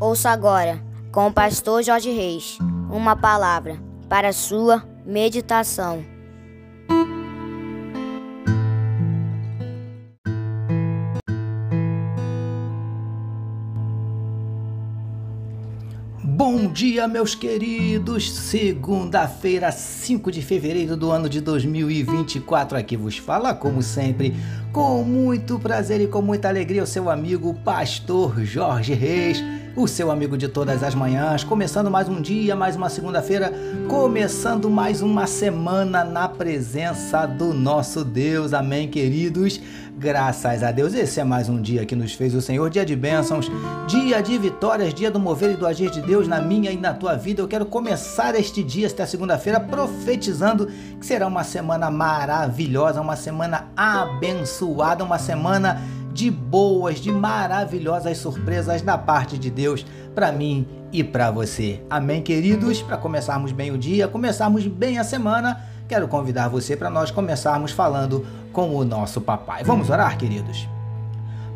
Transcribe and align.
Ouça 0.00 0.30
agora, 0.30 0.82
com 1.12 1.28
o 1.28 1.32
pastor 1.32 1.82
Jorge 1.82 2.10
Reis, 2.10 2.58
uma 2.90 3.14
palavra 3.14 3.78
para 4.08 4.32
sua 4.32 4.82
meditação. 5.06 6.13
Bom 16.26 16.72
dia, 16.72 17.06
meus 17.06 17.34
queridos! 17.34 18.32
Segunda-feira, 18.32 19.70
5 19.70 20.32
de 20.32 20.40
fevereiro 20.40 20.96
do 20.96 21.10
ano 21.10 21.28
de 21.28 21.38
2024. 21.38 22.78
Aqui 22.78 22.96
vos 22.96 23.18
fala, 23.18 23.52
como 23.52 23.82
sempre, 23.82 24.34
com 24.72 25.04
muito 25.04 25.58
prazer 25.58 26.00
e 26.00 26.06
com 26.06 26.22
muita 26.22 26.48
alegria, 26.48 26.82
o 26.82 26.86
seu 26.86 27.10
amigo 27.10 27.52
Pastor 27.62 28.42
Jorge 28.42 28.94
Reis 28.94 29.44
o 29.76 29.88
seu 29.88 30.10
amigo 30.10 30.38
de 30.38 30.48
todas 30.48 30.82
as 30.82 30.94
manhãs, 30.94 31.42
começando 31.42 31.90
mais 31.90 32.08
um 32.08 32.20
dia, 32.20 32.54
mais 32.54 32.76
uma 32.76 32.88
segunda-feira, 32.88 33.52
começando 33.88 34.70
mais 34.70 35.02
uma 35.02 35.26
semana 35.26 36.04
na 36.04 36.28
presença 36.28 37.26
do 37.26 37.52
nosso 37.52 38.04
Deus. 38.04 38.52
Amém, 38.52 38.88
queridos. 38.88 39.60
Graças 39.96 40.64
a 40.64 40.72
Deus, 40.72 40.92
esse 40.92 41.20
é 41.20 41.24
mais 41.24 41.48
um 41.48 41.62
dia 41.62 41.86
que 41.86 41.94
nos 41.94 42.14
fez 42.14 42.34
o 42.34 42.42
Senhor, 42.42 42.68
dia 42.68 42.84
de 42.84 42.96
bênçãos, 42.96 43.48
dia 43.86 44.20
de 44.20 44.36
vitórias, 44.36 44.92
dia 44.92 45.08
do 45.08 45.20
mover 45.20 45.52
e 45.52 45.56
do 45.56 45.64
agir 45.64 45.88
de 45.88 46.02
Deus 46.02 46.26
na 46.26 46.40
minha 46.40 46.72
e 46.72 46.76
na 46.76 46.92
tua 46.92 47.14
vida. 47.14 47.40
Eu 47.40 47.46
quero 47.46 47.64
começar 47.64 48.34
este 48.34 48.64
dia, 48.64 48.86
esta 48.86 49.06
segunda-feira, 49.06 49.60
profetizando 49.60 50.66
que 50.98 51.06
será 51.06 51.28
uma 51.28 51.44
semana 51.44 51.92
maravilhosa, 51.92 53.00
uma 53.00 53.14
semana 53.14 53.68
abençoada, 53.76 55.04
uma 55.04 55.18
semana 55.18 55.80
de 56.12 56.28
boas, 56.28 57.00
de 57.00 57.12
maravilhosas 57.12 58.18
surpresas 58.18 58.82
da 58.82 58.98
parte 58.98 59.38
de 59.38 59.48
Deus 59.48 59.86
para 60.12 60.32
mim 60.32 60.66
e 60.92 61.04
para 61.04 61.30
você. 61.30 61.82
Amém, 61.88 62.20
queridos? 62.20 62.82
Para 62.82 62.96
começarmos 62.96 63.52
bem 63.52 63.70
o 63.70 63.78
dia, 63.78 64.08
começarmos 64.08 64.66
bem 64.66 64.98
a 64.98 65.04
semana, 65.04 65.60
quero 65.88 66.08
convidar 66.08 66.48
você 66.48 66.76
para 66.76 66.90
nós 66.90 67.10
começarmos 67.10 67.72
falando 67.72 68.26
com 68.52 68.74
o 68.74 68.84
nosso 68.84 69.20
papai. 69.20 69.64
Vamos 69.64 69.90
orar, 69.90 70.16
queridos? 70.16 70.73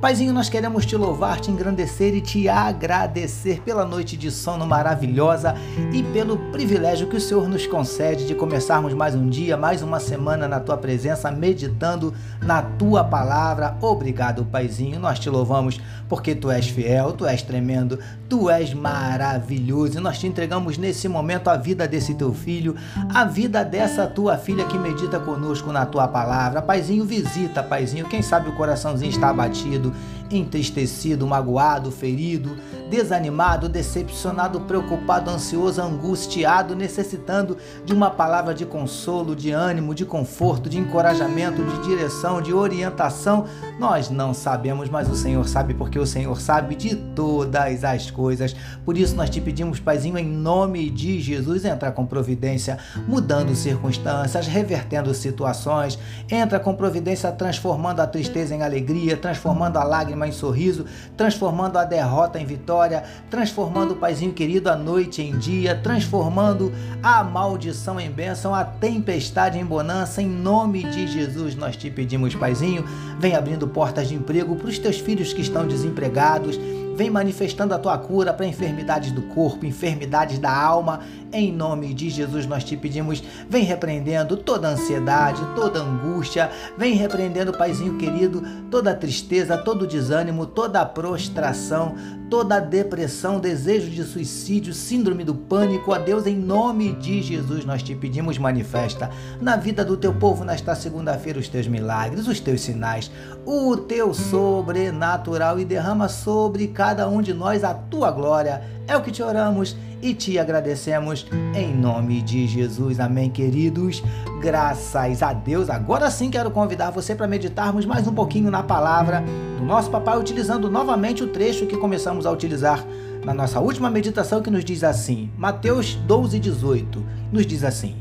Paizinho, 0.00 0.32
nós 0.32 0.48
queremos 0.48 0.86
te 0.86 0.96
louvar, 0.96 1.40
te 1.40 1.50
engrandecer 1.50 2.14
e 2.14 2.20
te 2.20 2.48
agradecer 2.48 3.60
pela 3.62 3.84
noite 3.84 4.16
de 4.16 4.30
sono 4.30 4.64
maravilhosa 4.64 5.56
e 5.92 6.04
pelo 6.04 6.38
privilégio 6.52 7.08
que 7.08 7.16
o 7.16 7.20
Senhor 7.20 7.48
nos 7.48 7.66
concede 7.66 8.24
de 8.24 8.32
começarmos 8.32 8.94
mais 8.94 9.16
um 9.16 9.28
dia, 9.28 9.56
mais 9.56 9.82
uma 9.82 9.98
semana 9.98 10.46
na 10.46 10.60
tua 10.60 10.76
presença, 10.76 11.32
meditando 11.32 12.14
na 12.40 12.62
tua 12.62 13.02
palavra. 13.02 13.76
Obrigado, 13.80 14.44
Paizinho. 14.44 15.00
Nós 15.00 15.18
te 15.18 15.28
louvamos 15.28 15.80
porque 16.08 16.32
tu 16.32 16.48
és 16.48 16.68
fiel, 16.68 17.12
tu 17.12 17.26
és 17.26 17.42
tremendo, 17.42 17.98
tu 18.28 18.48
és 18.48 18.72
maravilhoso. 18.72 19.98
E 19.98 20.00
nós 20.00 20.16
te 20.16 20.28
entregamos 20.28 20.78
nesse 20.78 21.08
momento 21.08 21.50
a 21.50 21.56
vida 21.56 21.88
desse 21.88 22.14
teu 22.14 22.32
filho, 22.32 22.76
a 23.12 23.24
vida 23.24 23.64
dessa 23.64 24.06
tua 24.06 24.38
filha 24.38 24.64
que 24.64 24.78
medita 24.78 25.18
conosco 25.18 25.72
na 25.72 25.84
tua 25.84 26.06
palavra. 26.06 26.62
Paizinho, 26.62 27.04
visita, 27.04 27.64
Paizinho. 27.64 28.08
Quem 28.08 28.22
sabe 28.22 28.48
o 28.48 28.54
coraçãozinho 28.54 29.10
está 29.10 29.30
abatido 29.30 29.87
entristecido, 30.30 31.26
magoado, 31.26 31.90
ferido, 31.90 32.56
desanimado, 32.90 33.68
decepcionado, 33.68 34.60
preocupado, 34.60 35.30
ansioso, 35.30 35.80
angustiado, 35.80 36.74
necessitando 36.74 37.56
de 37.84 37.92
uma 37.92 38.10
palavra 38.10 38.54
de 38.54 38.64
consolo, 38.64 39.36
de 39.36 39.50
ânimo, 39.50 39.94
de 39.94 40.04
conforto, 40.04 40.68
de 40.68 40.78
encorajamento, 40.78 41.62
de 41.62 41.82
direção, 41.82 42.40
de 42.40 42.52
orientação. 42.52 43.46
Nós 43.78 44.10
não 44.10 44.32
sabemos, 44.34 44.88
mas 44.88 45.08
o 45.08 45.14
Senhor 45.14 45.46
sabe, 45.48 45.74
porque 45.74 45.98
o 45.98 46.06
Senhor 46.06 46.40
sabe 46.40 46.74
de 46.74 46.94
todas 46.94 47.84
as 47.84 48.10
coisas. 48.10 48.54
Por 48.84 48.96
isso 48.96 49.14
nós 49.14 49.30
te 49.30 49.40
pedimos, 49.40 49.80
Paizinho, 49.80 50.18
em 50.18 50.28
nome 50.28 50.90
de 50.90 51.20
Jesus, 51.20 51.64
entra 51.64 51.90
com 51.90 52.06
providência, 52.06 52.78
mudando 53.06 53.54
circunstâncias, 53.54 54.46
revertendo 54.46 55.12
situações, 55.14 55.98
entra 56.30 56.58
com 56.58 56.74
providência, 56.74 57.30
transformando 57.32 58.00
a 58.00 58.06
tristeza 58.06 58.54
em 58.54 58.62
alegria, 58.62 59.16
transformando 59.16 59.77
a 59.78 59.84
lágrima 59.84 60.26
em 60.26 60.32
sorriso, 60.32 60.84
transformando 61.16 61.78
a 61.78 61.84
derrota 61.84 62.38
em 62.38 62.44
vitória, 62.44 63.04
transformando 63.30 63.92
o 63.92 63.96
paizinho 63.96 64.32
querido 64.32 64.68
a 64.70 64.76
noite 64.76 65.22
em 65.22 65.38
dia, 65.38 65.74
transformando 65.74 66.72
a 67.02 67.22
maldição 67.24 67.98
em 67.98 68.10
bênção, 68.10 68.54
a 68.54 68.64
tempestade 68.64 69.58
em 69.58 69.64
bonança. 69.64 70.20
Em 70.20 70.28
nome 70.28 70.84
de 70.84 71.06
Jesus, 71.06 71.54
nós 71.54 71.76
te 71.76 71.90
pedimos, 71.90 72.34
paizinho, 72.34 72.84
vem 73.18 73.34
abrindo 73.34 73.68
portas 73.68 74.08
de 74.08 74.14
emprego 74.14 74.56
para 74.56 74.68
os 74.68 74.78
teus 74.78 74.98
filhos 74.98 75.32
que 75.32 75.40
estão 75.40 75.66
desempregados 75.66 76.58
Vem 76.98 77.10
manifestando 77.10 77.72
a 77.72 77.78
tua 77.78 77.96
cura 77.96 78.34
para 78.34 78.44
enfermidades 78.44 79.12
do 79.12 79.22
corpo, 79.22 79.64
enfermidades 79.64 80.40
da 80.40 80.52
alma. 80.52 80.98
Em 81.32 81.52
nome 81.52 81.94
de 81.94 82.10
Jesus 82.10 82.44
nós 82.44 82.64
te 82.64 82.76
pedimos, 82.76 83.22
vem 83.48 83.62
repreendendo 83.62 84.36
toda 84.36 84.66
ansiedade, 84.66 85.40
toda 85.54 85.78
angústia, 85.78 86.50
vem 86.76 86.94
repreendendo, 86.94 87.52
Paizinho 87.52 87.96
querido, 87.98 88.42
toda 88.68 88.96
tristeza, 88.96 89.56
todo 89.56 89.86
desânimo, 89.86 90.44
toda 90.44 90.84
prostração, 90.84 91.94
toda 92.28 92.60
depressão, 92.60 93.40
desejo 93.40 93.90
de 93.90 94.04
suicídio, 94.04 94.72
síndrome 94.74 95.24
do 95.24 95.34
pânico. 95.34 95.92
A 95.92 95.98
Deus, 95.98 96.26
em 96.26 96.36
nome 96.36 96.92
de 96.94 97.22
Jesus, 97.22 97.64
nós 97.64 97.82
te 97.82 97.94
pedimos, 97.94 98.38
manifesta 98.38 99.10
na 99.40 99.56
vida 99.56 99.84
do 99.84 99.96
teu 99.96 100.14
povo 100.14 100.44
nesta 100.44 100.74
segunda-feira 100.74 101.38
os 101.38 101.48
teus 101.48 101.66
milagres, 101.66 102.28
os 102.28 102.40
teus 102.40 102.60
sinais, 102.60 103.10
o 103.44 103.76
teu 103.76 104.12
sobrenatural 104.12 105.58
e 105.58 105.64
derrama 105.64 106.08
sobre 106.08 106.68
cada 106.68 107.08
um 107.08 107.22
de 107.22 107.32
nós 107.32 107.64
a 107.64 107.74
tua 107.74 108.10
glória. 108.10 108.77
É 108.88 108.96
o 108.96 109.02
que 109.02 109.12
te 109.12 109.22
oramos 109.22 109.76
e 110.00 110.14
te 110.14 110.38
agradecemos 110.38 111.26
em 111.54 111.76
nome 111.76 112.22
de 112.22 112.46
Jesus. 112.46 112.98
Amém, 112.98 113.28
queridos. 113.28 114.02
Graças 114.40 115.22
a 115.22 115.34
Deus. 115.34 115.68
Agora 115.68 116.10
sim 116.10 116.30
quero 116.30 116.50
convidar 116.50 116.90
você 116.90 117.14
para 117.14 117.28
meditarmos 117.28 117.84
mais 117.84 118.06
um 118.06 118.14
pouquinho 118.14 118.50
na 118.50 118.62
palavra 118.62 119.22
do 119.58 119.62
nosso 119.62 119.90
papai, 119.90 120.18
utilizando 120.18 120.70
novamente 120.70 121.22
o 121.22 121.26
trecho 121.26 121.66
que 121.66 121.76
começamos 121.76 122.24
a 122.24 122.30
utilizar 122.30 122.82
na 123.22 123.34
nossa 123.34 123.60
última 123.60 123.90
meditação, 123.90 124.40
que 124.40 124.50
nos 124.50 124.64
diz 124.64 124.82
assim: 124.82 125.30
Mateus 125.36 125.94
12, 125.94 126.38
18, 126.38 127.06
nos 127.30 127.44
diz 127.44 127.64
assim: 127.64 127.94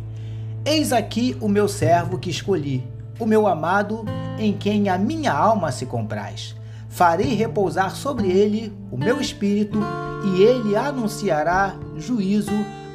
Eis 0.63 0.93
aqui 0.93 1.35
o 1.41 1.49
meu 1.49 1.67
servo 1.67 2.17
que 2.17 2.29
escolhi, 2.29 2.81
o 3.19 3.25
meu 3.25 3.45
amado, 3.45 4.05
em 4.39 4.53
quem 4.53 4.87
a 4.87 4.97
minha 4.97 5.33
alma 5.33 5.69
se 5.69 5.85
compraz 5.85 6.55
farei 6.89 7.35
repousar 7.35 7.95
sobre 7.95 8.31
ele 8.31 8.73
o 8.89 8.97
meu 8.97 9.21
espírito 9.21 9.79
e 10.23 10.41
ele 10.41 10.75
anunciará 10.75 11.75
juízo 11.97 12.53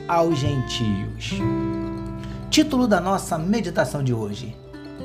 aos 0.09 0.39
gentios. 0.39 1.35
Título 2.51 2.87
da 2.87 3.01
nossa 3.01 3.39
meditação 3.39 4.03
de 4.03 4.13
hoje: 4.13 4.57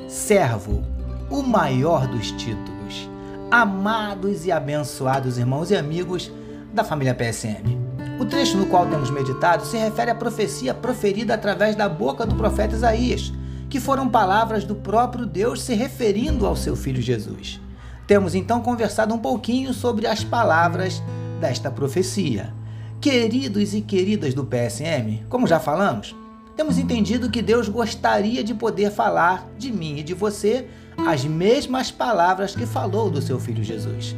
Servo, 0.08 0.84
o 1.30 1.42
maior 1.42 2.06
dos 2.06 2.30
títulos. 2.32 3.08
Amados 3.50 4.44
e 4.44 4.52
abençoados 4.52 5.38
irmãos 5.38 5.70
e 5.70 5.76
amigos 5.76 6.30
da 6.72 6.84
família 6.84 7.14
PSM. 7.14 7.78
O 8.20 8.24
trecho 8.24 8.58
no 8.58 8.66
qual 8.66 8.86
temos 8.86 9.10
meditado 9.10 9.64
se 9.64 9.78
refere 9.78 10.10
à 10.10 10.14
profecia 10.14 10.74
proferida 10.74 11.34
através 11.34 11.74
da 11.76 11.88
boca 11.88 12.26
do 12.26 12.34
profeta 12.34 12.74
Isaías, 12.74 13.32
que 13.70 13.80
foram 13.80 14.08
palavras 14.08 14.64
do 14.64 14.74
próprio 14.74 15.24
Deus 15.24 15.62
se 15.62 15.74
referindo 15.74 16.44
ao 16.46 16.56
seu 16.56 16.74
filho 16.74 17.00
Jesus. 17.00 17.60
Temos 18.06 18.34
então 18.34 18.60
conversado 18.60 19.14
um 19.14 19.18
pouquinho 19.18 19.72
sobre 19.72 20.06
as 20.06 20.24
palavras 20.24 21.02
desta 21.38 21.70
profecia. 21.70 22.52
Queridos 23.00 23.74
e 23.74 23.80
queridas 23.80 24.34
do 24.34 24.44
PSM, 24.44 25.24
como 25.28 25.46
já 25.46 25.60
falamos, 25.60 26.14
temos 26.56 26.78
entendido 26.78 27.30
que 27.30 27.40
Deus 27.40 27.68
gostaria 27.68 28.42
de 28.42 28.52
poder 28.52 28.90
falar 28.90 29.48
de 29.56 29.72
mim 29.72 29.98
e 29.98 30.02
de 30.02 30.14
você 30.14 30.66
as 31.06 31.24
mesmas 31.24 31.90
palavras 31.90 32.54
que 32.56 32.66
falou 32.66 33.08
do 33.08 33.22
seu 33.22 33.38
filho 33.38 33.62
Jesus. 33.62 34.16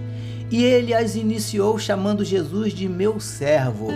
E 0.51 0.65
ele 0.65 0.95
as 0.95 1.15
iniciou 1.15 1.79
chamando 1.79 2.25
Jesus 2.25 2.73
de 2.73 2.89
meu 2.89 3.21
servo. 3.21 3.89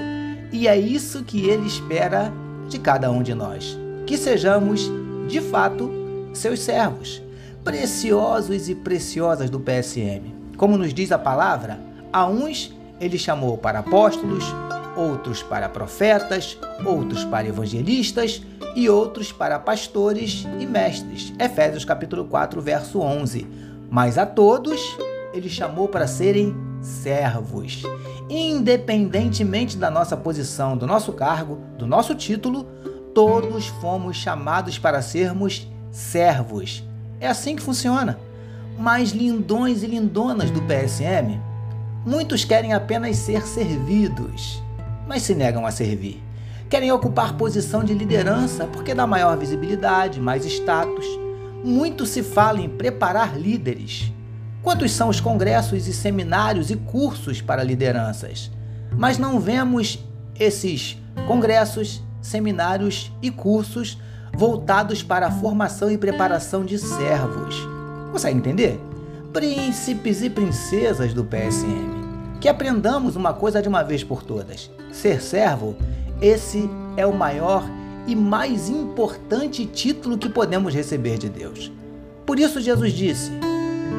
E 0.52 0.68
é 0.68 0.78
isso 0.78 1.24
que 1.24 1.48
ele 1.48 1.66
espera 1.66 2.32
de 2.68 2.78
cada 2.78 3.10
um 3.10 3.22
de 3.22 3.34
nós: 3.34 3.78
que 4.06 4.16
sejamos, 4.18 4.90
de 5.26 5.40
fato, 5.40 5.90
seus 6.34 6.60
servos 6.60 7.24
preciosos 7.64 8.68
e 8.68 8.74
preciosas 8.74 9.48
do 9.48 9.58
PSM. 9.58 10.34
Como 10.56 10.76
nos 10.76 10.92
diz 10.92 11.10
a 11.10 11.18
palavra, 11.18 11.80
a 12.12 12.26
uns 12.26 12.72
ele 13.04 13.18
chamou 13.18 13.58
para 13.58 13.80
apóstolos, 13.80 14.44
outros 14.96 15.42
para 15.42 15.68
profetas, 15.68 16.56
outros 16.84 17.22
para 17.24 17.46
evangelistas 17.46 18.42
e 18.74 18.88
outros 18.88 19.30
para 19.30 19.58
pastores 19.58 20.46
e 20.58 20.64
mestres. 20.64 21.32
Efésios 21.38 21.84
capítulo 21.84 22.24
4, 22.24 22.62
verso 22.62 23.00
11. 23.00 23.46
Mas 23.90 24.16
a 24.16 24.24
todos 24.24 24.80
ele 25.34 25.50
chamou 25.50 25.86
para 25.86 26.06
serem 26.06 26.56
servos. 26.80 27.82
Independentemente 28.30 29.76
da 29.76 29.90
nossa 29.90 30.16
posição, 30.16 30.74
do 30.74 30.86
nosso 30.86 31.12
cargo, 31.12 31.58
do 31.76 31.86
nosso 31.86 32.14
título, 32.14 32.64
todos 33.14 33.66
fomos 33.66 34.16
chamados 34.16 34.78
para 34.78 35.02
sermos 35.02 35.68
servos. 35.90 36.82
É 37.20 37.28
assim 37.28 37.54
que 37.54 37.62
funciona. 37.62 38.18
Mas 38.78 39.10
lindões 39.10 39.82
e 39.82 39.86
lindonas 39.86 40.50
do 40.50 40.60
PSM, 40.62 41.38
Muitos 42.06 42.44
querem 42.44 42.74
apenas 42.74 43.16
ser 43.16 43.46
servidos, 43.46 44.62
mas 45.08 45.22
se 45.22 45.34
negam 45.34 45.64
a 45.64 45.70
servir. 45.70 46.22
Querem 46.68 46.92
ocupar 46.92 47.34
posição 47.34 47.82
de 47.82 47.94
liderança 47.94 48.66
porque 48.66 48.94
dá 48.94 49.06
maior 49.06 49.38
visibilidade, 49.38 50.20
mais 50.20 50.44
status. 50.44 51.06
Muito 51.64 52.04
se 52.04 52.22
fala 52.22 52.60
em 52.60 52.68
preparar 52.68 53.38
líderes. 53.38 54.12
Quantos 54.62 54.92
são 54.92 55.08
os 55.08 55.18
congressos 55.18 55.88
e 55.88 55.94
seminários 55.94 56.70
e 56.70 56.76
cursos 56.76 57.40
para 57.40 57.62
lideranças? 57.62 58.50
Mas 58.92 59.16
não 59.16 59.40
vemos 59.40 59.98
esses 60.38 60.98
congressos, 61.26 62.02
seminários 62.20 63.10
e 63.22 63.30
cursos 63.30 63.98
voltados 64.36 65.02
para 65.02 65.28
a 65.28 65.30
formação 65.30 65.90
e 65.90 65.96
preparação 65.96 66.66
de 66.66 66.78
servos. 66.78 67.56
Consegue 68.12 68.36
entender? 68.36 68.78
Príncipes 69.34 70.22
e 70.22 70.30
princesas 70.30 71.12
do 71.12 71.24
PSM. 71.24 72.38
Que 72.40 72.48
aprendamos 72.48 73.16
uma 73.16 73.34
coisa 73.34 73.60
de 73.60 73.68
uma 73.68 73.82
vez 73.82 74.04
por 74.04 74.22
todas: 74.22 74.70
ser 74.92 75.20
servo 75.20 75.76
esse 76.22 76.70
é 76.96 77.04
o 77.04 77.12
maior 77.12 77.68
e 78.06 78.14
mais 78.14 78.68
importante 78.68 79.66
título 79.66 80.16
que 80.16 80.28
podemos 80.28 80.72
receber 80.72 81.18
de 81.18 81.28
Deus. 81.28 81.72
Por 82.24 82.38
isso, 82.38 82.60
Jesus 82.60 82.92
disse: 82.92 83.32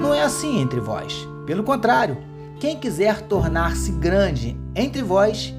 Não 0.01 0.13
é 0.13 0.21
assim 0.21 0.61
entre 0.61 0.79
vós. 0.79 1.27
Pelo 1.45 1.65
contrário, 1.65 2.17
quem 2.57 2.79
quiser 2.79 3.19
tornar-se 3.23 3.91
grande 3.91 4.57
entre 4.73 5.03
vós, 5.03 5.53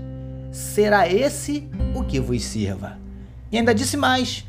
será 0.50 1.06
esse 1.06 1.68
o 1.94 2.02
que 2.02 2.18
vos 2.18 2.42
sirva. 2.42 2.96
E 3.52 3.58
ainda 3.58 3.74
disse 3.74 3.98
mais: 3.98 4.42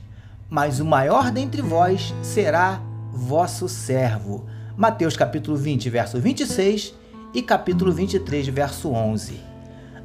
Mas 0.50 0.80
o 0.80 0.86
maior 0.86 1.32
dentre 1.32 1.62
vós 1.62 2.16
será 2.24 2.82
vosso 3.12 3.68
servo. 3.68 4.46
Mateus 4.78 5.18
capítulo 5.18 5.58
20, 5.58 5.90
verso 5.90 6.20
26 6.20 6.94
e 7.34 7.42
capítulo 7.42 7.92
23, 7.92 8.48
verso 8.50 8.92
11. 8.92 9.42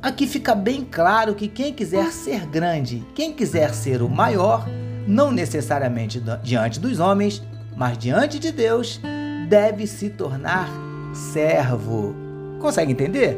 Aqui 0.01 0.27
fica 0.27 0.55
bem 0.55 0.83
claro 0.83 1.35
que 1.35 1.47
quem 1.47 1.75
quiser 1.75 2.11
ser 2.11 2.47
grande, 2.47 3.05
quem 3.15 3.35
quiser 3.35 3.75
ser 3.75 4.01
o 4.01 4.09
maior, 4.09 4.67
não 5.07 5.31
necessariamente 5.31 6.23
diante 6.43 6.81
dos 6.81 6.99
homens, 7.01 7.43
mas 7.77 7.99
diante 7.99 8.39
de 8.39 8.51
Deus, 8.51 8.99
deve 9.47 9.87
se 9.87 10.09
tornar 10.09 10.71
servo. 11.13 12.15
Consegue 12.59 12.93
entender? 12.93 13.37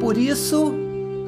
Por 0.00 0.16
isso, 0.16 0.72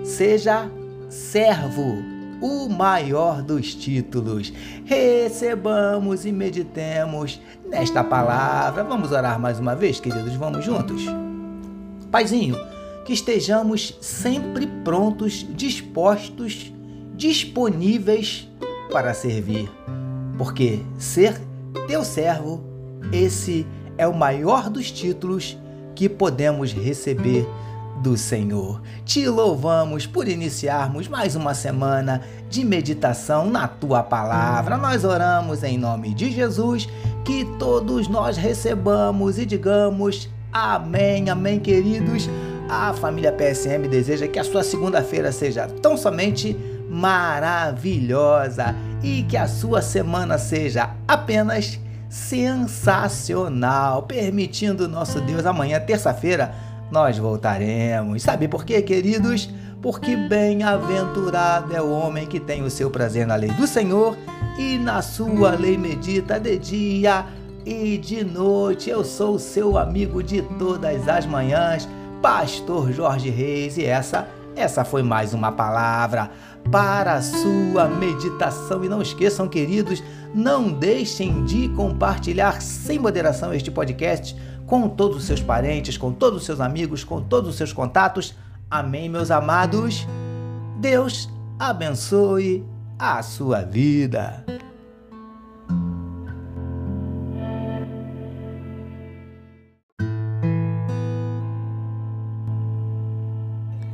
seja 0.02 0.66
servo, 1.10 2.02
o 2.42 2.68
maior 2.68 3.40
dos 3.40 3.74
títulos. 3.74 4.52
Recebamos 4.84 6.26
e 6.26 6.32
meditemos 6.32 7.40
nesta 7.64 8.02
palavra. 8.02 8.82
Vamos 8.82 9.12
orar 9.12 9.38
mais 9.38 9.60
uma 9.60 9.76
vez, 9.76 10.00
queridos? 10.00 10.34
Vamos 10.34 10.64
juntos? 10.64 11.02
Paizinho, 12.10 12.56
que 13.06 13.12
estejamos 13.12 13.96
sempre 14.00 14.66
prontos, 14.84 15.46
dispostos, 15.54 16.72
disponíveis 17.14 18.48
para 18.90 19.14
servir. 19.14 19.70
Porque 20.36 20.80
ser 20.98 21.40
teu 21.86 22.04
servo, 22.04 22.62
esse 23.12 23.64
é 23.96 24.06
o 24.06 24.14
maior 24.14 24.68
dos 24.68 24.90
títulos 24.90 25.56
que 25.94 26.08
podemos 26.08 26.72
receber 26.72 27.46
do 28.02 28.16
Senhor. 28.16 28.82
Te 29.04 29.28
louvamos 29.28 30.06
por 30.06 30.26
iniciarmos 30.26 31.06
mais 31.06 31.36
uma 31.36 31.54
semana 31.54 32.20
de 32.50 32.64
meditação 32.64 33.48
na 33.48 33.68
tua 33.68 34.02
palavra. 34.02 34.76
Nós 34.76 35.04
oramos 35.04 35.62
em 35.62 35.78
nome 35.78 36.12
de 36.12 36.30
Jesus, 36.32 36.88
que 37.24 37.44
todos 37.58 38.08
nós 38.08 38.36
recebamos 38.36 39.38
e 39.38 39.46
digamos 39.46 40.28
amém, 40.52 41.30
amém, 41.30 41.60
queridos. 41.60 42.28
A 42.68 42.92
família 42.92 43.32
PSM 43.32 43.88
deseja 43.88 44.26
que 44.26 44.38
a 44.38 44.44
sua 44.44 44.64
segunda-feira 44.64 45.30
seja 45.30 45.68
tão 45.68 45.96
somente 45.96 46.56
maravilhosa 46.90 48.74
e 49.02 49.22
que 49.22 49.36
a 49.36 49.46
sua 49.46 49.80
semana 49.80 50.38
seja 50.38 50.90
apenas 51.06 51.78
sensacional, 52.08 54.02
permitindo 54.02 54.88
nosso 54.88 55.20
Deus 55.20 55.46
amanhã, 55.46 55.80
terça-feira, 55.80 56.54
nós 56.92 57.16
voltaremos. 57.16 58.22
Sabe 58.22 58.46
por 58.46 58.66
quê, 58.66 58.82
queridos? 58.82 59.48
Porque 59.80 60.14
bem-aventurado 60.14 61.74
é 61.74 61.80
o 61.80 61.90
homem 61.90 62.26
que 62.26 62.38
tem 62.38 62.62
o 62.62 62.70
seu 62.70 62.90
prazer 62.90 63.26
na 63.26 63.34
lei 63.34 63.50
do 63.50 63.66
Senhor 63.66 64.16
e 64.58 64.78
na 64.78 65.00
sua 65.00 65.52
lei 65.52 65.78
medita 65.78 66.38
de 66.38 66.58
dia 66.58 67.24
e 67.64 67.96
de 67.96 68.22
noite. 68.22 68.90
Eu 68.90 69.02
sou 69.02 69.36
o 69.36 69.40
seu 69.40 69.78
amigo 69.78 70.22
de 70.22 70.42
todas 70.58 71.08
as 71.08 71.24
manhãs 71.24 71.88
Pastor 72.20 72.92
Jorge 72.92 73.30
Reis 73.30 73.78
e 73.78 73.86
essa 73.86 74.28
essa 74.54 74.84
foi 74.84 75.02
mais 75.02 75.32
uma 75.32 75.50
palavra 75.50 76.30
para 76.70 77.14
a 77.14 77.22
sua 77.22 77.88
meditação. 77.88 78.84
E 78.84 78.88
não 78.88 79.00
esqueçam, 79.00 79.48
queridos, 79.48 80.02
não 80.34 80.70
deixem 80.70 81.42
de 81.44 81.70
compartilhar 81.70 82.60
sem 82.60 82.98
moderação 82.98 83.54
este 83.54 83.70
podcast 83.70 84.36
com 84.72 84.88
todos 84.88 85.18
os 85.18 85.24
seus 85.24 85.42
parentes, 85.42 85.98
com 85.98 86.10
todos 86.10 86.40
os 86.40 86.46
seus 86.46 86.58
amigos, 86.58 87.04
com 87.04 87.20
todos 87.20 87.50
os 87.50 87.56
seus 87.56 87.74
contatos. 87.74 88.34
Amém, 88.70 89.06
meus 89.06 89.30
amados. 89.30 90.06
Deus 90.78 91.28
abençoe 91.58 92.64
a 92.98 93.22
sua 93.22 93.60
vida. 93.60 94.42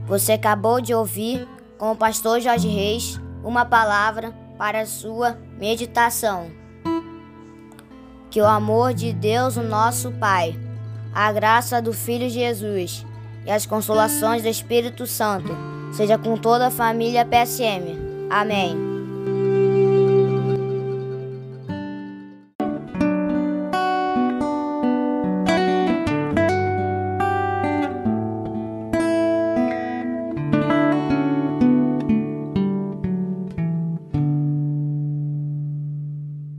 Você 0.07 0.31
acabou 0.31 0.81
de 0.81 0.95
ouvir 0.95 1.45
com 1.77 1.91
o 1.91 1.97
pastor 1.97 2.41
Jorge 2.41 2.69
Reis 2.69 3.21
uma 3.43 3.65
palavra 3.65 4.33
para 4.57 4.83
a 4.83 4.87
sua 4.87 5.37
meditação. 5.59 6.53
Que 8.31 8.41
o 8.41 8.47
amor 8.47 8.95
de 8.95 9.13
Deus, 9.13 9.57
o 9.57 9.63
nosso 9.65 10.13
Pai, 10.13 10.68
a 11.19 11.33
graça 11.33 11.83
do 11.83 11.93
Filho 11.93 12.31
Jesus 12.31 13.05
e 13.45 13.51
as 13.51 13.67
consolações 13.67 14.43
do 14.43 14.49
Espírito 14.49 15.05
Santo 15.05 15.49
seja 15.93 16.17
com 16.17 16.37
toda 16.37 16.69
a 16.69 16.71
família 16.71 17.25
PSM. 17.25 17.99
Amém. 18.31 18.88